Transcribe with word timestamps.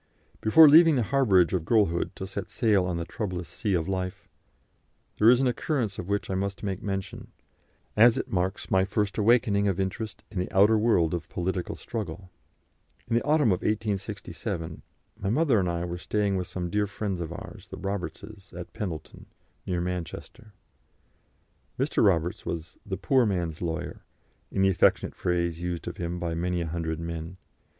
Before 0.41 0.67
leaving 0.67 0.95
the 0.95 1.03
harbourage 1.03 1.53
of 1.53 1.63
girlhood 1.63 2.15
to 2.15 2.25
set 2.25 2.49
sail 2.49 2.85
on 2.87 2.97
the 2.97 3.05
troublous 3.05 3.47
sea 3.47 3.75
of 3.75 3.87
life, 3.87 4.27
there 5.19 5.29
is 5.29 5.39
an 5.39 5.45
occurrence 5.45 5.99
of 5.99 6.09
which 6.09 6.27
I 6.27 6.33
must 6.33 6.63
make 6.63 6.81
mention, 6.81 7.27
as 7.95 8.17
it 8.17 8.27
marks 8.31 8.71
my 8.71 8.83
first 8.83 9.19
awakening 9.19 9.67
of 9.67 9.79
interest 9.79 10.23
in 10.31 10.39
the 10.39 10.51
outer 10.51 10.75
world 10.75 11.13
of 11.13 11.29
political 11.29 11.75
struggle. 11.75 12.31
In 13.07 13.15
the 13.15 13.21
autumn 13.21 13.49
of 13.49 13.59
1867 13.61 14.81
my 15.19 15.29
mother 15.29 15.59
and 15.59 15.69
I 15.69 15.85
were 15.85 15.99
staying 15.99 16.35
with 16.35 16.47
some 16.47 16.71
dear 16.71 16.87
friends 16.87 17.21
of 17.21 17.31
ours, 17.31 17.67
the 17.67 17.77
Robertses, 17.77 18.51
at 18.53 18.73
Pendleton, 18.73 19.27
near 19.67 19.81
Manchester. 19.81 20.53
Mr. 21.77 22.03
Roberts 22.03 22.43
was 22.43 22.75
"the 22.83 22.97
poor 22.97 23.27
man's 23.27 23.61
lawyer," 23.61 24.03
in 24.51 24.63
the 24.63 24.69
affectionate 24.69 25.13
phrase 25.13 25.61
used 25.61 25.87
of 25.87 25.97
him 25.97 26.17
by 26.17 26.33
many 26.33 26.59
a 26.61 26.65
hundred 26.65 26.99
men. 26.99 27.37